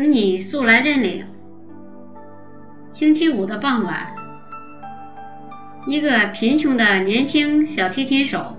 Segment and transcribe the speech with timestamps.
[0.00, 1.26] 请你速来认领。
[2.92, 4.14] 星期五的傍晚，
[5.88, 8.56] 一个贫穷的年轻小提琴手，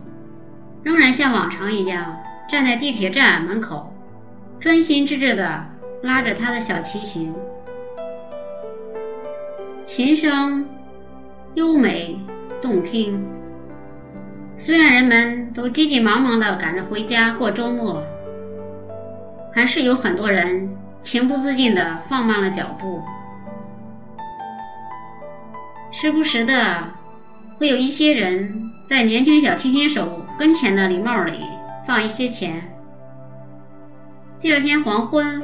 [0.84, 2.18] 仍然像往常一样
[2.52, 3.94] 站在地铁站门口，
[4.60, 5.64] 专心致志地
[6.04, 7.34] 拉着他的小提琴。
[9.86, 10.68] 琴声
[11.54, 12.20] 优美
[12.62, 13.26] 动听，
[14.58, 18.04] 虽然人们都急急忙忙地赶着回家过周末，
[19.54, 20.70] 还是有很多人
[21.02, 23.02] 情不自禁地放慢了脚步。
[25.92, 26.84] 时不时的，
[27.58, 31.44] 会有一些人在年轻小提琴手跟前的礼帽里
[31.86, 32.70] 放一些钱。
[34.40, 35.44] 第二天黄昏，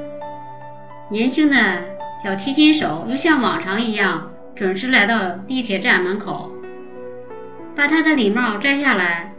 [1.09, 1.83] 年轻的
[2.23, 6.51] 小提琴手又像往常一样准时来到地铁站门口，
[7.75, 9.33] 把他的礼帽摘下来，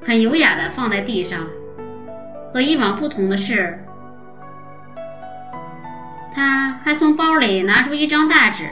[0.00, 1.46] 很优雅的放在地上。
[2.54, 3.83] 和以往不同的是，
[6.34, 8.68] 他还从包里拿出一张大纸。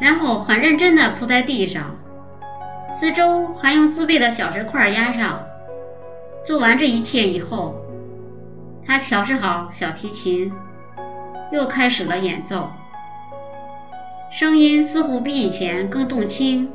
[0.00, 1.96] 然后很认真地铺在地上，
[2.92, 5.40] 四周还用自备的小石块压上。
[6.44, 7.76] 做完这一切以后，
[8.86, 10.52] 他调试好小提琴，
[11.52, 12.70] 又开始了演奏。
[14.32, 16.68] 声音似乎比以前更动听，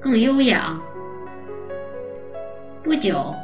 [0.00, 0.80] 更悠扬。
[2.84, 3.34] 不久，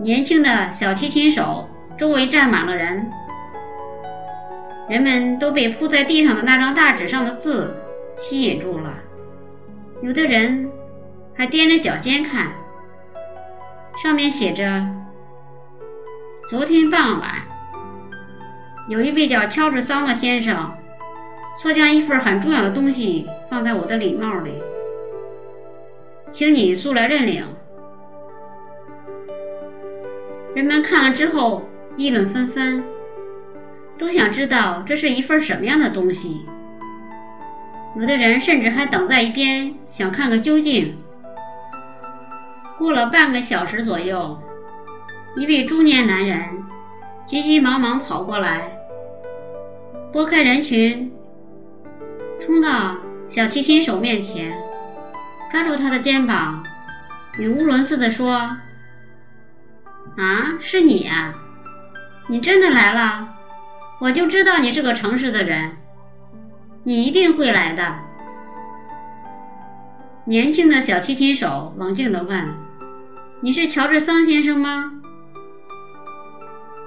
[0.00, 3.08] 年轻的小提琴手周围站满了人。
[4.88, 7.76] 人们都被铺在地上的那张大纸上的字
[8.16, 8.94] 吸引住了，
[10.02, 10.70] 有的人
[11.34, 12.52] 还踮着脚尖看，
[14.02, 14.86] 上面写着
[16.48, 17.42] ：“昨天傍晚，
[18.88, 20.72] 有一位叫乔治桑的先生，
[21.60, 24.52] 错将一份很重要的东西放在我的礼帽里，
[26.32, 27.44] 请你速来认领。”
[30.54, 32.82] 人们看了之后议论纷纷。
[33.98, 36.46] 都想知道这是一份什么样的东西，
[37.96, 40.96] 有的人甚至还等在一边想看个究竟。
[42.78, 44.40] 过了半个小时左右，
[45.36, 46.38] 一位中年男人
[47.26, 48.70] 急急忙忙跑过来，
[50.12, 51.10] 拨开人群，
[52.46, 54.56] 冲到小提琴手面前，
[55.50, 56.62] 抓住他的肩膀，
[57.36, 58.56] 语无伦次地说
[60.16, 61.34] ：“啊，是你啊，
[62.28, 63.34] 你真的来了。”
[64.00, 65.72] 我就知道你是个诚实的人，
[66.84, 67.96] 你一定会来的。
[70.24, 72.48] 年轻的小提琴手冷静地问
[73.40, 74.92] ：“你是乔治桑先生吗？”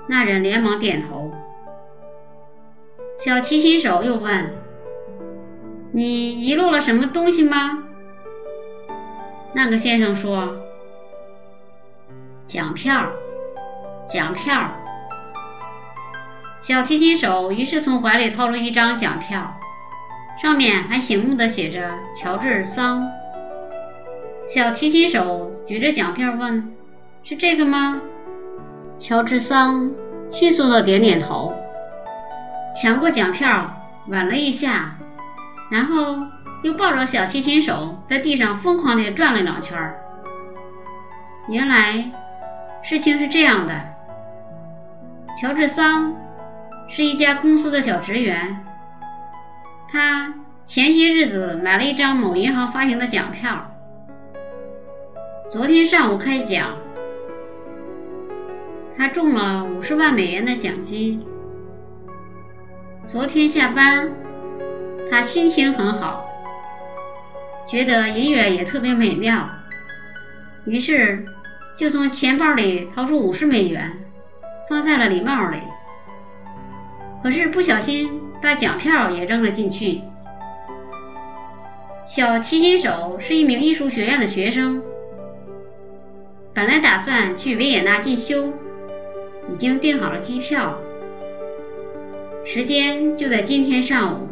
[0.07, 1.33] 那人连忙点头。
[3.19, 4.53] 小提琴手又问
[5.91, 7.83] ：“你遗落了什么东西吗？”
[9.53, 10.55] 那个先生说
[12.47, 13.11] ：“奖票，
[14.07, 14.71] 奖票。”
[16.61, 19.57] 小提琴手于是从怀里掏出一张奖票，
[20.39, 23.11] 上面还醒目的写着“乔治桑”。
[24.47, 26.71] 小提琴手举着奖票问
[27.25, 27.99] ：“是这个吗？”
[28.99, 29.91] 乔治桑
[30.31, 31.51] 迅速的点点头，
[32.79, 33.71] 抢过奖票，
[34.07, 34.97] 吻了一下，
[35.71, 36.15] 然后
[36.61, 39.95] 又抱着小提琴手在地上疯狂地转了两圈。
[41.49, 42.11] 原来
[42.83, 43.73] 事情是这样的，
[45.41, 46.13] 乔治桑。
[46.93, 48.65] 是一家公司的小职员，
[49.89, 50.33] 他
[50.65, 53.71] 前些日子买了一张某银行发行的奖票，
[55.49, 56.75] 昨天上午开奖，
[58.97, 61.25] 他中了五十万美元的奖金。
[63.07, 64.11] 昨天下班，
[65.09, 66.25] 他心情很好，
[67.69, 69.47] 觉得音乐也特别美妙，
[70.65, 71.25] 于是
[71.77, 73.93] 就从钱包里掏出五十美元，
[74.69, 75.57] 放在了礼帽里。
[77.23, 80.01] 可是不小心把奖票也扔了进去。
[82.05, 84.81] 小提琴手是一名艺术学院的学生，
[86.53, 88.47] 本来打算去维也纳进修，
[89.53, 90.75] 已经订好了机票，
[92.43, 94.27] 时间就在今天上午。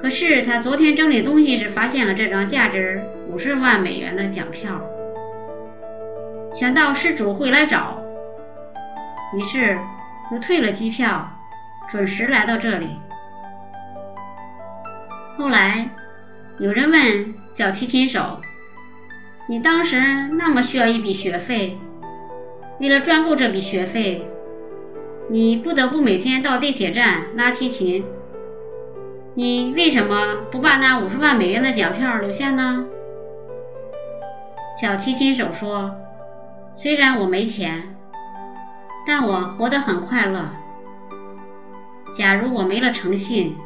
[0.00, 4.80] 可是他昨天整理东西时发现了这张价值五十万美元的奖票，
[6.54, 8.00] 想到失主会来找，
[9.36, 9.78] 于是。
[10.32, 11.28] 又退了机票，
[11.90, 12.88] 准时来到这里。
[15.36, 15.88] 后来
[16.58, 18.40] 有人问小提琴手
[19.48, 19.98] ：“你当时
[20.38, 21.78] 那么需要一笔学费，
[22.78, 24.24] 为了赚够这笔学费，
[25.28, 28.04] 你不得不每天到地铁站拉提琴。
[29.34, 32.86] 你为什么不把那五十万美元的奖票留下呢？”
[34.80, 35.94] 小提琴手说
[36.74, 37.96] ：“虽然我没钱。”
[39.06, 40.50] 但我活得很快乐，
[42.12, 43.56] 假如我没了诚信，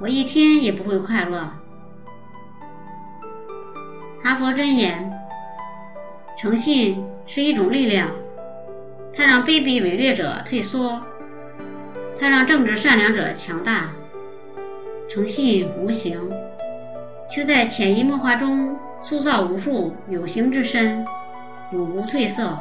[0.00, 1.50] 我一天也不会快乐。
[4.22, 5.12] 哈佛箴言：
[6.38, 8.10] 诚信是一种力量，
[9.14, 11.00] 它让卑鄙伪劣者退缩，
[12.18, 13.90] 它让正直善良者强大。
[15.08, 16.20] 诚信无形，
[17.30, 21.06] 却在潜移默化中塑造无数有形之身，
[21.72, 22.58] 永不褪色。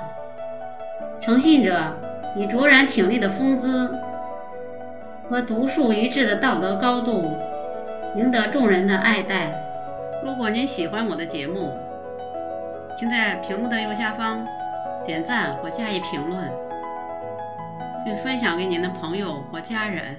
[1.25, 1.92] 诚信者
[2.36, 3.98] 以卓然挺立的风姿
[5.27, 7.36] 和独树一帜的道德高度，
[8.16, 9.51] 赢得众人的爱戴。
[10.24, 11.72] 如果您喜欢我的节目，
[12.95, 14.45] 请在屏幕的右下方
[15.04, 16.48] 点赞或加以评论，
[18.06, 20.16] 并分享给您的朋友或家人。